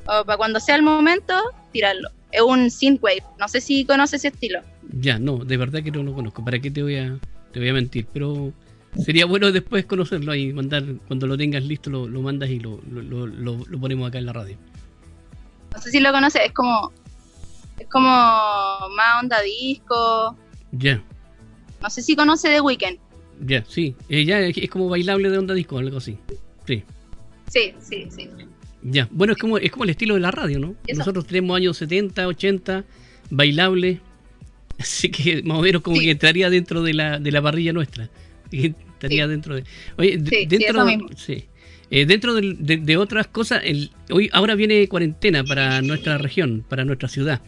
o 0.06 0.24
para 0.26 0.38
cuando 0.38 0.60
sea 0.60 0.76
el 0.76 0.84
momento, 0.84 1.34
tirarlo. 1.72 2.10
Es 2.32 2.42
un 2.42 2.70
synthwave, 2.70 3.24
no 3.40 3.48
sé 3.48 3.62
si 3.62 3.86
conoces 3.86 4.20
ese 4.22 4.28
estilo. 4.28 4.62
Ya, 5.00 5.20
no, 5.20 5.40
de 5.40 5.58
verdad 5.58 5.84
que 5.84 5.92
no 5.92 6.04
lo 6.04 6.14
conozco. 6.14 6.46
¿Para 6.46 6.60
qué 6.60 6.72
te 6.72 6.84
voy 6.84 6.98
a, 6.98 7.18
te 7.52 7.60
voy 7.60 7.70
a 7.70 7.74
mentir? 7.74 8.06
Pero 8.14 8.54
sería 9.04 9.26
bueno 9.26 9.52
después 9.52 9.86
conocerlo 9.86 10.36
y 10.36 10.54
mandar, 10.54 10.84
cuando 11.08 11.28
lo 11.28 11.38
tengas 11.38 11.64
listo, 11.64 11.90
lo, 11.90 12.08
lo 12.08 12.22
mandas 12.22 12.50
y 12.50 12.60
lo, 12.60 12.80
lo, 12.90 13.28
lo, 13.28 13.58
lo 13.58 13.80
ponemos 13.80 14.08
acá 14.08 14.20
en 14.20 14.26
la 14.26 14.34
radio. 14.34 14.58
No 15.74 15.82
sé 15.82 15.90
si 15.90 16.00
lo 16.00 16.12
conoces, 16.12 16.42
es 16.46 16.52
como 16.52 16.92
es 17.80 17.88
como 17.88 18.10
más 18.10 19.22
onda 19.22 19.42
disco. 19.42 20.38
Ya. 20.72 21.04
No 21.82 21.90
sé 21.90 22.02
si 22.02 22.16
conoce 22.16 22.50
The 22.50 22.62
Weeknd. 22.62 22.98
Ya, 23.46 23.66
sí. 23.68 23.96
Eh, 24.10 24.26
ya 24.26 24.40
es 24.40 24.70
como 24.70 24.90
bailable 24.90 25.30
de 25.30 25.38
onda 25.38 25.54
disco, 25.54 25.78
algo 25.78 25.98
así. 25.98 26.18
Sí. 26.66 26.84
Sí, 27.50 27.74
sí, 27.80 28.08
sí. 28.10 28.30
Ya. 28.84 29.08
Bueno, 29.12 29.34
es 29.34 29.40
como, 29.40 29.58
es 29.58 29.72
como 29.72 29.84
el 29.84 29.90
estilo 29.90 30.14
de 30.16 30.22
la 30.22 30.32
radio, 30.32 30.60
¿no? 30.60 30.76
Nosotros 30.96 31.26
tenemos 31.26 31.58
años 31.58 31.78
70, 31.78 32.28
80, 32.28 32.84
bailable. 33.30 34.02
Así 34.80 35.10
que 35.10 35.44
más 35.44 35.60
o 35.60 35.62
menos 35.62 35.82
como 35.82 36.00
que 36.00 36.12
entraría 36.12 36.50
dentro 36.50 36.82
de 36.82 36.94
la, 36.94 37.20
de 37.20 37.32
la 37.32 37.42
parrilla 37.42 37.74
nuestra. 37.74 38.10
Estaría 38.51 39.27
dentro 39.27 39.56
de. 39.56 39.63
Oye, 39.98 40.18
dentro, 40.18 40.86
sí. 41.15 41.46
Eh, 41.92 42.06
dentro 42.06 42.34
de, 42.34 42.77
de, 42.77 42.98
otras 42.98 43.27
cosas, 43.27 43.62
el, 43.63 43.92
hoy 44.10 44.30
ahora 44.34 44.56
viene 44.56 44.88
cuarentena 44.88 45.44
para 45.44 45.82
nuestra 45.82 46.18
región, 46.18 46.65
para 46.68 46.86
nuestra 46.86 47.08
ciudad. 47.08 47.42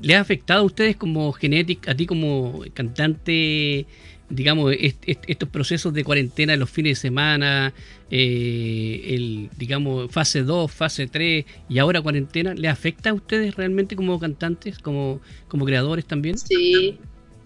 ¿Le 0.00 0.14
ha 0.14 0.20
afectado 0.20 0.60
a 0.60 0.64
ustedes 0.64 0.96
como 0.96 1.32
genética, 1.32 1.90
a 1.90 1.94
ti 1.96 2.06
como 2.06 2.62
cantante, 2.74 3.86
digamos, 4.30 4.72
estos 4.78 5.48
procesos 5.48 5.92
de 5.92 6.04
cuarentena 6.04 6.54
en 6.54 6.60
los 6.60 6.70
fines 6.70 6.98
de 6.98 7.08
semana, 7.08 7.74
eh, 8.10 9.02
el, 9.08 9.50
digamos, 9.56 10.10
fase 10.10 10.42
2, 10.42 10.72
fase 10.72 11.08
3 11.08 11.44
y 11.68 11.78
ahora 11.78 12.00
cuarentena, 12.00 12.54
¿le 12.54 12.68
afecta 12.68 13.10
a 13.10 13.14
ustedes 13.14 13.56
realmente 13.56 13.96
como 13.96 14.18
cantantes, 14.18 14.78
como, 14.78 15.20
como 15.48 15.64
creadores 15.64 16.06
también? 16.06 16.38
Sí, 16.38 16.98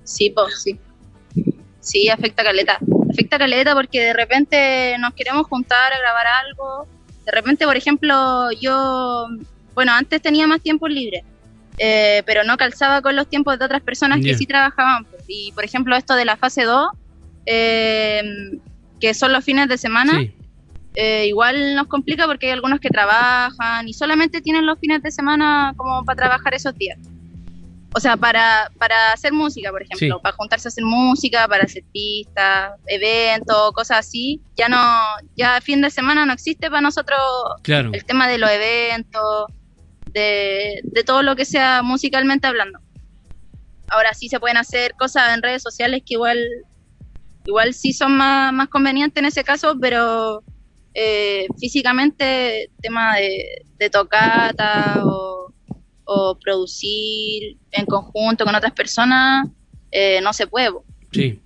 sí, 0.05 0.31
pues 0.31 0.63
sí. 0.63 0.79
Sí, 1.81 2.09
afecta 2.09 2.43
a 2.43 2.45
Caleta. 2.47 2.79
Afecta 3.11 3.37
a 3.37 3.39
Caleta 3.39 3.75
porque 3.75 4.01
de 4.01 4.13
repente 4.13 4.97
nos 5.01 5.15
queremos 5.15 5.47
juntar 5.47 5.93
a 5.93 5.99
grabar 5.99 6.27
algo. 6.47 6.87
De 7.25 7.33
repente, 7.33 7.65
por 7.65 7.77
ejemplo, 7.77 8.51
yo, 8.61 9.27
bueno, 9.75 9.93
antes 9.93 10.21
tenía 10.23 10.47
más 10.47 10.61
tiempo 10.61 10.87
libre 10.89 11.25
eh, 11.79 12.23
pero 12.27 12.45
no 12.45 12.57
calzaba 12.57 13.03
con 13.03 13.17
los 13.17 13.29
tiempos 13.29 13.59
de 13.59 13.65
otras 13.65 13.83
personas 13.83 14.21
que 14.21 14.35
sí 14.35 14.47
trabajaban. 14.47 15.07
Y 15.27 15.53
por 15.53 15.65
ejemplo, 15.65 15.97
esto 15.97 16.15
de 16.15 16.25
la 16.25 16.37
fase 16.37 16.65
2, 16.65 16.89
eh, 17.47 18.23
que 19.01 19.15
son 19.15 19.33
los 19.33 19.45
fines 19.45 19.69
de 19.69 19.79
semana, 19.79 20.21
eh, 20.95 21.27
igual 21.27 21.75
nos 21.75 21.89
complica 21.89 22.27
porque 22.27 22.47
hay 22.47 22.53
algunos 22.53 22.79
que 22.79 22.89
trabajan 22.89 23.89
y 23.89 23.93
solamente 23.93 24.41
tienen 24.41 24.67
los 24.67 24.79
fines 24.79 25.03
de 25.03 25.11
semana 25.11 25.75
como 25.77 26.05
para 26.05 26.17
trabajar 26.17 26.55
esos 26.55 26.75
días. 26.77 26.99
O 27.97 28.01
sea, 28.01 28.17
para, 28.17 28.71
para 28.77 29.13
hacer 29.13 29.33
música, 29.33 29.71
por 29.71 29.83
ejemplo, 29.83 30.21
para 30.21 30.35
juntarse 30.35 30.67
a 30.67 30.71
hacer 30.71 30.85
música, 30.85 31.47
para 31.47 31.63
hacer 31.63 31.85
pistas, 31.93 32.73
eventos, 32.87 33.73
cosas 33.73 33.99
así. 33.99 34.41
Ya 34.57 34.69
no, 34.69 34.77
ya 35.37 35.61
fin 35.61 35.81
de 35.81 35.91
semana 35.91 36.27
no 36.27 36.33
existe 36.33 36.69
para 36.69 36.81
nosotros 36.81 37.21
el 37.65 38.05
tema 38.05 38.27
de 38.27 38.39
los 38.39 38.51
eventos 38.51 39.47
de, 40.15 41.05
todo 41.05 41.23
lo 41.23 41.37
que 41.37 41.45
sea 41.45 41.83
musicalmente 41.83 42.47
hablando. 42.47 42.79
Ahora 43.89 44.15
sí 44.15 44.29
se 44.29 44.41
pueden 44.41 44.57
hacer 44.57 44.95
cosas 44.95 45.35
en 45.35 45.43
redes 45.43 45.63
sociales 45.63 46.03
que 46.07 46.15
igual, 46.15 46.39
igual 47.45 47.75
sí 47.75 47.93
son 47.93 48.17
más, 48.17 48.53
más 48.53 48.69
convenientes 48.69 49.21
en 49.21 49.27
ese 49.27 49.45
caso, 49.45 49.77
pero 49.79 50.43
eh, 50.95 51.47
físicamente 51.59 52.71
tema 52.81 53.17
de, 53.17 53.67
de 53.79 53.91
tocata 53.91 55.03
o, 55.05 55.33
producir 56.41 57.57
en 57.73 57.87
conjunto 57.87 58.45
con 58.45 58.55
otras 58.55 58.73
personas 58.73 59.49
eh, 59.91 60.21
no 60.21 60.33
se 60.33 60.47
puede. 60.47 60.71
Sí. 61.13 61.41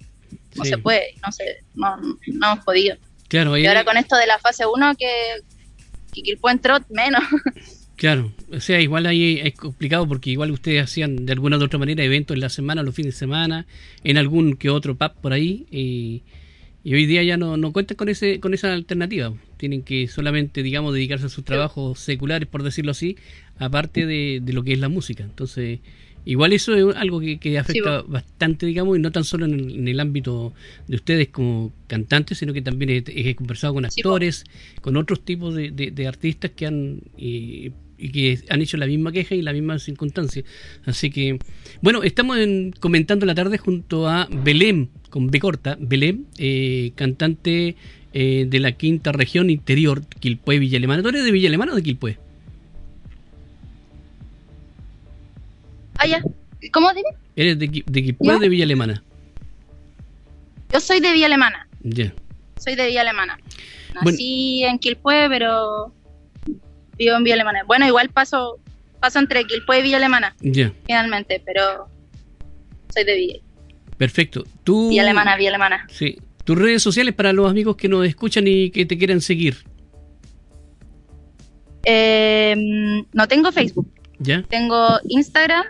No 0.57 0.65
se 0.65 0.77
puede, 0.79 1.15
no, 1.25 1.31
se, 1.31 1.65
no, 1.75 1.97
no 1.97 2.53
hemos 2.53 2.65
podido. 2.65 2.97
Claro, 3.29 3.57
y 3.57 3.67
ahora 3.67 3.85
con 3.85 3.97
esto 3.97 4.17
de 4.17 4.27
la 4.27 4.39
fase 4.39 4.67
1 4.67 4.95
que, 4.97 5.13
que 6.13 6.39
entró 6.51 6.79
menos. 6.91 7.23
Claro, 7.99 8.33
o 8.53 8.61
sea, 8.61 8.81
igual 8.81 9.07
ahí 9.07 9.41
es 9.43 9.55
complicado 9.55 10.07
porque 10.07 10.31
igual 10.31 10.53
ustedes 10.53 10.85
hacían 10.85 11.27
de 11.27 11.33
alguna 11.33 11.59
u 11.59 11.65
otra 11.65 11.81
manera 11.81 12.05
eventos 12.05 12.37
en 12.37 12.41
la 12.41 12.49
semana, 12.49 12.85
los 12.85 12.95
fines 12.95 13.15
de 13.15 13.19
semana, 13.19 13.67
en 14.05 14.19
algún 14.19 14.55
que 14.55 14.71
otro 14.71 14.97
pub 14.97 15.15
por 15.21 15.33
ahí, 15.33 15.67
y, 15.73 16.23
hoy 16.85 17.07
día 17.07 17.25
ya 17.25 17.37
no, 17.37 17.57
no 17.57 17.73
cuentan 17.73 17.97
con 17.97 18.09
ese 18.09 18.39
con 18.39 18.55
esa 18.55 18.73
alternativa. 18.73 19.35
Tienen 19.57 19.83
que 19.83 20.07
solamente, 20.07 20.63
digamos, 20.63 20.95
dedicarse 20.95 21.27
a 21.27 21.29
sus 21.29 21.45
trabajos 21.45 21.99
seculares, 21.99 22.49
por 22.49 22.63
decirlo 22.63 22.93
así, 22.93 23.17
aparte 23.59 24.07
de, 24.07 24.39
de 24.45 24.53
lo 24.53 24.63
que 24.63 24.75
es 24.75 24.79
la 24.79 24.89
música. 24.89 25.25
Entonces, 25.25 25.81
igual 26.25 26.53
eso 26.53 26.75
es 26.77 26.95
algo 26.95 27.21
que, 27.21 27.59
afecta 27.59 28.03
bastante, 28.03 28.65
digamos, 28.65 28.97
y 28.97 29.01
no 29.01 29.11
tan 29.11 29.25
solo 29.25 29.45
en 29.47 29.89
el, 29.89 29.99
ámbito 29.99 30.53
de 30.87 30.95
ustedes 30.95 31.29
como 31.31 31.73
cantantes, 31.89 32.39
sino 32.39 32.53
que 32.53 32.63
también 32.63 33.03
he, 33.09 33.35
conversado 33.35 33.75
con 33.75 33.87
actores, 33.87 34.45
con 34.81 34.97
otros 34.97 35.25
tipos 35.25 35.53
de, 35.57 35.73
de, 35.73 36.07
artistas 36.07 36.53
que 36.53 36.67
han... 36.67 37.01
Eh, 37.19 37.73
y 37.99 38.11
que 38.11 38.39
han 38.49 38.63
hecho 38.63 38.77
la 38.77 38.87
misma 38.87 39.13
queja 39.13 39.35
y 39.35 39.43
la 39.43 39.53
misma 39.53 39.79
circunstancia. 39.79 40.45
Así 40.87 41.11
que, 41.11 41.39
bueno, 41.83 42.03
estamos 42.03 42.39
comentando 42.81 43.27
la 43.27 43.35
tarde 43.35 43.59
junto 43.59 44.09
a 44.09 44.29
Belém, 44.31 44.89
con 45.11 45.31
B 45.31 45.41
corta, 45.41 45.77
Belém, 45.81 46.25
eh, 46.39 46.93
cantante 46.95 47.77
eh, 48.13 48.47
de 48.49 48.61
la 48.61 48.73
quinta 48.73 49.13
región 49.13 49.51
interior, 49.51 50.07
Quilpué, 50.07 50.59
Villa 50.59 50.79
Alemana. 50.79 51.03
¿Tú 51.03 51.09
eres 51.09 51.25
de 51.25 51.33
Villa 51.33 51.49
Alemana 51.49 51.73
o 51.73 51.77
de 51.77 51.83
Quilpué? 51.83 52.19
Ah, 55.97 56.07
ya. 56.07 56.23
¿Cómo 56.73 56.93
dime? 56.95 57.11
¿Eres 57.37 57.59
de, 57.59 57.67
de 57.85 58.03
Quilpué 58.03 58.35
o 58.35 58.39
de 58.39 58.49
Villa 58.49 58.65
Alemana? 58.65 59.03
Yo 60.73 60.81
soy 60.81 61.01
de 61.01 61.13
Villa 61.13 61.27
Alemana. 61.27 61.69
Ya. 61.83 62.15
Soy 62.59 62.77
de 62.77 62.87
Villa 62.87 63.01
Alemana. 63.01 63.39
Nací 64.05 64.63
en 64.65 64.79
Quilpué, 64.79 65.29
pero 65.29 65.93
vivo 66.99 67.17
en 67.17 67.25
Villa 67.25 67.35
Alemana. 67.35 67.63
Bueno, 67.67 67.87
igual 67.87 68.11
paso, 68.11 68.59
paso 69.01 69.19
entre 69.19 69.45
Quilpue 69.45 69.79
y 69.79 69.83
Villa 69.83 69.97
Alemana. 69.97 70.35
Ya. 70.41 70.73
Finalmente, 70.87 71.43
pero 71.45 71.89
soy 72.93 73.05
de 73.05 73.15
Villa. 73.15 73.39
Perfecto. 73.97 74.45
¿Tú, 74.65 74.91
Villa 74.91 75.03
Alemana, 75.03 75.37
Villa 75.37 75.51
Alemana. 75.51 75.87
Sí. 75.91 76.19
Tus 76.45 76.59
redes 76.59 76.83
sociales 76.83 77.15
para 77.15 77.33
los 77.33 77.51
amigos 77.51 77.77
que 77.77 77.89
nos 77.89 78.07
escuchan 78.07 78.47
y 78.47 78.71
que 78.71 78.87
te 78.87 78.97
quieran 78.97 79.21
seguir. 79.21 79.57
Em, 81.85 83.05
no 83.13 83.29
tengo 83.29 83.53
Facebook. 83.53 83.89
¿Ya? 84.19 84.43
Tengo 84.43 84.99
Instagram, 85.09 85.65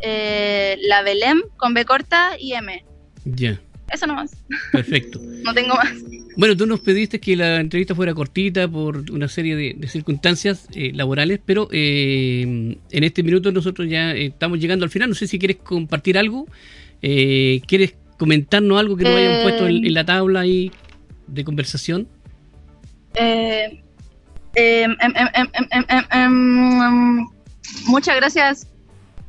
eh, 0.00 0.76
la 0.82 1.02
Belém 1.02 1.42
con 1.56 1.74
B 1.74 1.84
corta 1.84 2.30
y 2.38 2.54
M. 2.54 2.84
Ya. 3.24 3.60
Eso 3.92 4.06
nomás. 4.06 4.32
Perfecto. 4.72 5.20
no 5.44 5.54
tengo 5.54 5.74
más. 5.74 5.92
Bueno, 6.36 6.54
tú 6.54 6.66
nos 6.66 6.80
pediste 6.80 7.18
que 7.18 7.34
la 7.34 7.56
entrevista 7.60 7.94
fuera 7.94 8.12
cortita 8.12 8.68
por 8.68 9.10
una 9.10 9.26
serie 9.26 9.56
de, 9.56 9.88
circunstancias 9.88 10.68
eh, 10.74 10.92
laborales, 10.92 11.40
pero 11.42 11.68
eh, 11.72 12.42
en 12.90 13.04
este 13.04 13.22
minuto 13.22 13.50
nosotros 13.52 13.88
ya 13.88 14.12
eh, 14.12 14.26
estamos 14.26 14.58
llegando 14.58 14.84
al 14.84 14.90
final. 14.90 15.08
No 15.08 15.14
sé 15.14 15.26
si 15.26 15.38
quieres 15.38 15.56
compartir 15.56 16.18
algo, 16.18 16.46
quieres 17.00 17.94
comentarnos 18.18 18.78
algo 18.78 18.96
que 18.96 19.04
nos 19.04 19.14
hayan 19.14 19.42
puesto 19.44 19.66
en, 19.66 19.94
la 19.94 20.04
tabla 20.04 20.40
ahí 20.40 20.70
de 21.26 21.42
conversación. 21.42 22.06
muchas 27.86 28.16
gracias 28.16 28.68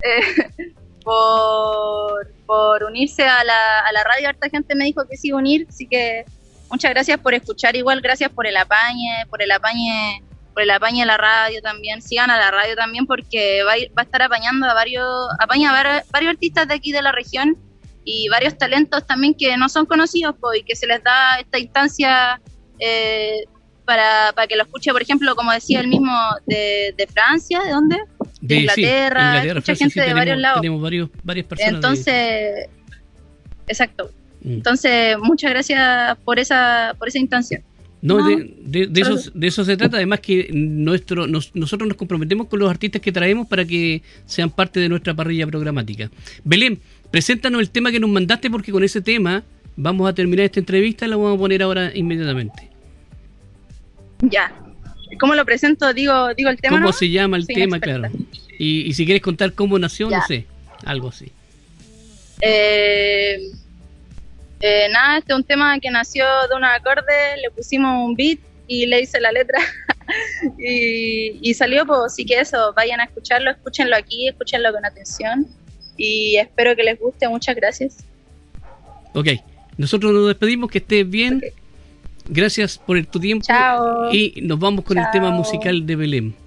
por, 1.06 2.34
por 2.46 2.84
unirse 2.84 3.24
a 3.24 3.46
la, 3.46 3.80
a 3.88 3.92
la 3.94 4.04
radio. 4.04 4.28
Harta 4.28 4.50
gente 4.50 4.76
me 4.76 4.84
dijo 4.84 5.08
que 5.08 5.16
sí 5.16 5.32
unir, 5.32 5.68
así 5.70 5.88
que 5.88 6.26
muchas 6.70 6.92
gracias 6.92 7.20
por 7.20 7.34
escuchar 7.34 7.76
igual, 7.76 8.02
gracias 8.02 8.30
por 8.32 8.48
el 8.48 8.58
apañe, 8.58 9.26
por 9.30 9.42
el 9.42 9.52
apañe, 9.52 10.24
por 10.54 10.64
el 10.64 10.72
apañe 10.72 11.02
de 11.02 11.06
la 11.06 11.18
radio 11.18 11.62
también, 11.62 12.02
sigan 12.02 12.30
a 12.30 12.38
la 12.38 12.52
radio 12.52 12.76
también 12.76 13.06
porque 13.06 13.64
va 13.64 13.74
a, 13.74 14.04
estar 14.04 14.22
apañando 14.22 14.66
a 14.66 14.74
varios, 14.74 15.08
apaña 15.40 15.70
a 15.70 16.04
varios 16.12 16.32
artistas 16.32 16.68
de 16.68 16.74
aquí 16.74 16.92
de 16.92 17.02
la 17.02 17.12
región 17.12 17.58
y 18.04 18.30
varios 18.30 18.58
talentos 18.58 19.06
también 19.06 19.34
que 19.34 19.56
no 19.58 19.70
son 19.70 19.86
conocidos 19.86 20.36
y 20.58 20.64
que 20.64 20.76
se 20.76 20.88
les 20.88 21.04
da 21.04 21.40
esta 21.40 21.60
instancia 21.60 22.42
eh, 22.80 23.44
para, 23.86 24.32
para, 24.34 24.48
que 24.48 24.56
lo 24.56 24.64
escuche, 24.64 24.92
por 24.92 25.02
ejemplo, 25.02 25.36
como 25.36 25.52
decía 25.52 25.80
el 25.80 25.88
mismo 25.88 26.12
de, 26.46 26.94
de 26.98 27.08
Francia, 27.08 27.62
¿de 27.62 27.72
dónde? 27.72 27.98
De, 28.42 28.56
Inglaterra, 28.56 29.44
mucha 29.54 29.76
gente 29.76 30.02
de 30.02 30.14
varios 30.14 30.38
lados. 30.38 30.62
Tenemos 30.62 30.82
varios, 30.82 31.10
varias 31.24 31.48
personas. 31.48 31.74
Entonces, 31.76 32.70
exacto. 33.68 34.12
Mm. 34.48 34.54
Entonces, 34.54 35.18
muchas 35.22 35.52
gracias 35.52 36.18
por 36.24 36.40
esa, 36.40 36.96
por 36.98 37.10
esa 37.10 37.20
instancia. 37.20 37.62
No, 38.02 38.26
de, 38.26 38.90
eso, 38.96 39.32
de 39.34 39.48
eso 39.48 39.66
se 39.66 39.76
trata. 39.76 39.98
Además 39.98 40.22
que 40.22 40.50
nuestro 40.54 41.28
nosotros 41.28 41.88
nos 41.88 41.98
comprometemos 41.98 42.48
con 42.48 42.60
los 42.60 42.70
artistas 42.70 43.02
que 43.02 43.12
traemos 43.12 43.48
para 43.48 43.66
que 43.66 44.02
sean 44.26 44.50
parte 44.50 44.80
de 44.80 44.88
nuestra 44.88 45.14
parrilla 45.14 45.48
programática. 45.48 46.10
Belén, 46.44 46.80
preséntanos 47.12 47.60
el 47.60 47.70
tema 47.70 47.92
que 47.92 48.00
nos 48.00 48.10
mandaste 48.10 48.50
porque 48.50 48.72
con 48.72 48.84
ese 48.84 49.02
tema 49.02 49.44
vamos 49.76 50.10
a 50.10 50.14
terminar 50.14 50.46
esta 50.46 50.60
entrevista 50.60 51.06
y 51.06 51.10
la 51.10 51.18
vamos 51.18 51.36
a 51.36 51.40
poner 51.40 51.62
ahora 51.64 51.92
inmediatamente. 51.94 52.70
Ya. 54.22 54.54
¿Cómo 55.20 55.36
lo 55.36 55.44
presento? 55.44 55.92
Digo, 55.94 56.34
digo 56.36 56.50
el 56.50 56.58
tema. 56.62 56.80
¿Cómo 56.80 56.94
se 56.94 57.10
llama 57.10 57.36
el 57.36 57.48
tema? 57.48 57.80
Claro. 57.80 58.10
Y, 58.60 58.94
si 58.94 59.06
quieres 59.06 59.22
contar 59.22 59.54
cómo 59.54 59.78
nació, 59.80 60.10
no 60.10 60.22
sé, 60.28 60.46
algo 60.86 61.10
así. 61.10 61.32
Eh, 62.42 63.40
eh, 64.60 64.88
nada, 64.92 65.20
este 65.20 65.34
es 65.34 65.38
un 65.38 65.44
tema 65.44 65.80
que 65.80 65.90
nació 65.92 66.26
de 66.50 66.56
un 66.56 66.64
acorde, 66.64 67.38
le 67.42 67.52
pusimos 67.52 68.06
un 68.06 68.16
beat 68.16 68.40
y 68.68 68.86
le 68.86 69.02
hice 69.02 69.20
la 69.20 69.32
letra 69.32 69.60
y, 70.58 71.54
salió, 71.54 71.86
pues 71.86 72.00
así 72.08 72.26
que 72.26 72.40
eso, 72.40 72.74
vayan 72.76 73.00
a 73.00 73.06
escucharlo, 73.06 73.52
escúchenlo 73.52 73.96
aquí, 73.96 74.28
escúchenlo 74.28 74.72
con 74.74 74.86
atención 74.86 75.48
y 75.96 76.38
espero 76.38 76.76
que 76.76 76.84
les 76.84 77.00
guste, 77.00 77.28
muchas 77.28 77.56
gracias. 77.56 77.98
Ok, 79.14 79.30
nosotros 79.78 80.14
nos 80.14 80.28
despedimos, 80.28 80.70
que 80.70 80.78
estés 80.80 81.10
bien. 81.10 81.42
Gracias 82.30 82.78
por 82.78 83.04
tu 83.06 83.20
tiempo. 83.20 83.46
Chao. 83.46 84.14
Y 84.14 84.42
nos 84.42 84.60
vamos 84.60 84.84
con 84.84 84.98
el 84.98 85.06
tema 85.12 85.32
musical 85.32 85.86
de 85.86 85.96
Belén. 85.96 86.47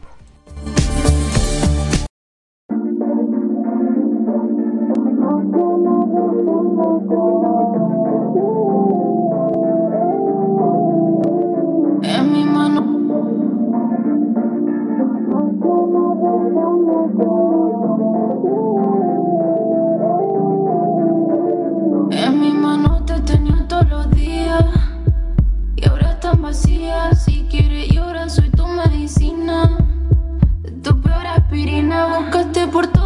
pirina, 31.64 32.06
buscaste 32.06 32.66
por 32.68 32.86
todo. 32.86 32.99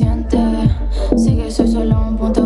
suficiente 0.00 0.38
Sé 1.16 1.36
que 1.36 1.50
soy 1.50 1.68
solo 1.68 2.08
un 2.08 2.16
punto 2.16 2.39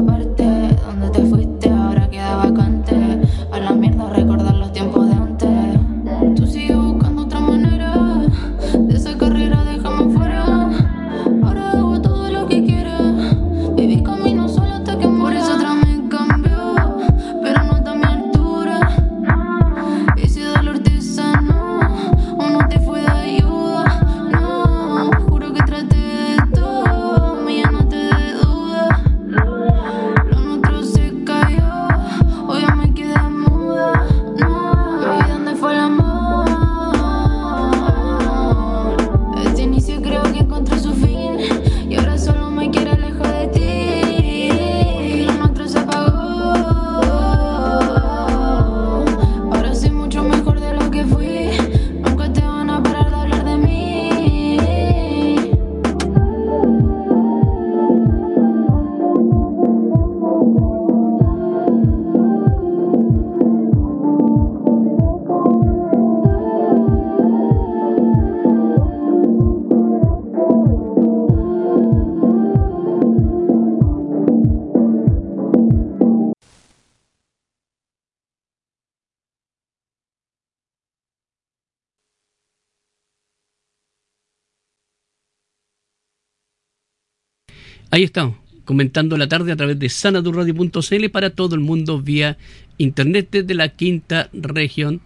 Ahí 87.91 88.03
estamos, 88.03 88.37
comentando 88.65 89.17
la 89.17 89.29
tarde 89.29 89.53
a 89.53 89.57
través 89.57 89.79
de 89.79 89.89
sanadurradio.cl 89.89 91.09
para 91.11 91.31
todo 91.31 91.55
el 91.55 91.61
mundo 91.61 92.01
vía 92.01 92.37
internet 92.79 93.29
desde 93.31 93.55
la 93.55 93.69
quinta 93.69 94.31
región 94.33 95.01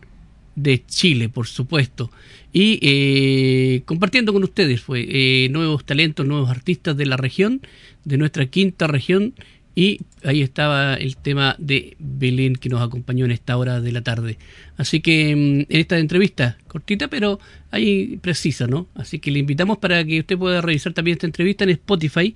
de 0.55 0.85
Chile, 0.87 1.29
por 1.29 1.47
supuesto. 1.47 2.11
Y 2.53 2.79
eh, 2.83 3.83
compartiendo 3.85 4.33
con 4.33 4.43
ustedes 4.43 4.81
fue, 4.81 5.07
eh, 5.09 5.49
nuevos 5.51 5.85
talentos, 5.85 6.27
nuevos 6.27 6.51
artistas 6.51 6.97
de 6.97 7.07
la 7.07 7.17
región, 7.17 7.61
de 8.05 8.19
nuestra 8.19 8.47
quinta 8.47 8.87
región. 8.87 9.35
Y 9.79 10.01
ahí 10.25 10.43
estaba 10.43 10.95
el 10.95 11.17
tema 11.17 11.55
de 11.57 11.97
Belén 12.01 12.57
que 12.57 12.69
nos 12.69 12.83
acompañó 12.83 13.27
en 13.27 13.31
esta 13.31 13.57
hora 13.57 13.81
de 13.81 13.93
la 13.93 14.03
tarde. 14.03 14.37
Así 14.77 15.01
que 15.01 15.37
mm, 15.37 15.73
en 15.73 15.81
esta 15.81 16.01
entrevista, 16.01 16.59
cortita, 16.67 17.07
pero 17.07 17.39
ahí 17.71 18.19
precisa, 18.21 18.67
¿no? 18.67 18.89
Así 18.97 19.21
que 19.21 19.31
le 19.31 19.39
invitamos 19.39 19.79
para 19.79 20.05
que 20.05 20.19
usted 20.19 20.37
pueda 20.37 20.61
revisar 20.63 20.95
también 20.95 21.15
esta 21.15 21.27
entrevista 21.27 21.63
en 21.63 21.71
Spotify 21.71 22.35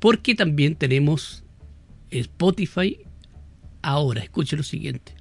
porque 0.00 0.34
también 0.34 0.74
tenemos 0.74 1.44
Spotify 2.10 2.98
ahora. 3.80 4.22
Escuche 4.22 4.54
lo 4.58 4.62
siguiente. 4.62 5.14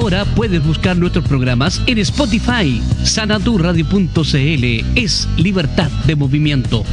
Ahora 0.00 0.24
puedes 0.24 0.64
buscar 0.64 0.96
nuestros 0.96 1.26
programas 1.26 1.82
en 1.86 1.98
Spotify. 1.98 2.80
Sanaturradio.cl 3.04 4.64
es 4.96 5.28
libertad 5.36 5.90
de 6.06 6.16
movimiento. 6.16 6.84